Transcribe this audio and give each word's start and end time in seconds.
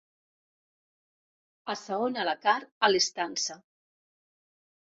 Assaona 1.75 2.25
la 2.31 2.35
carn 2.47 2.67
a 2.89 2.91
l'estança. 2.95 3.59